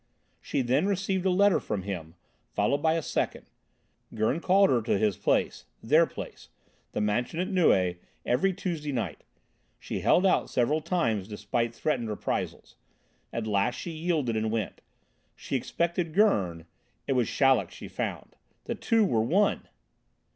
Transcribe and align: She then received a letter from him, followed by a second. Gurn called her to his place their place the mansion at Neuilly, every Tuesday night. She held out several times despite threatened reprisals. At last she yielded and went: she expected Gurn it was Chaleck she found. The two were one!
She 0.39 0.63
then 0.63 0.87
received 0.87 1.27
a 1.27 1.29
letter 1.29 1.59
from 1.59 1.83
him, 1.83 2.15
followed 2.49 2.79
by 2.79 2.95
a 2.95 3.03
second. 3.03 3.45
Gurn 4.15 4.39
called 4.39 4.71
her 4.71 4.81
to 4.81 4.97
his 4.97 5.15
place 5.15 5.65
their 5.83 6.07
place 6.07 6.49
the 6.91 6.99
mansion 7.01 7.39
at 7.39 7.49
Neuilly, 7.49 7.99
every 8.25 8.51
Tuesday 8.51 8.91
night. 8.91 9.23
She 9.77 9.99
held 9.99 10.25
out 10.25 10.49
several 10.49 10.81
times 10.81 11.27
despite 11.27 11.75
threatened 11.75 12.09
reprisals. 12.09 12.77
At 13.31 13.45
last 13.45 13.75
she 13.75 13.91
yielded 13.91 14.35
and 14.35 14.49
went: 14.49 14.81
she 15.35 15.55
expected 15.55 16.15
Gurn 16.15 16.65
it 17.05 17.13
was 17.13 17.27
Chaleck 17.29 17.69
she 17.69 17.87
found. 17.87 18.35
The 18.63 18.73
two 18.73 19.05
were 19.05 19.21
one! 19.21 19.67